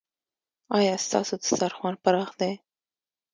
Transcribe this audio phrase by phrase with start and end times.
[0.77, 2.51] ایا ستاسو دسترخوان پراخ دی؟